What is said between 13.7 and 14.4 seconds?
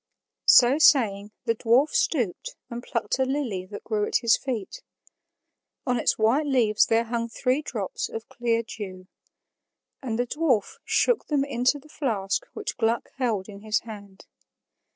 hand.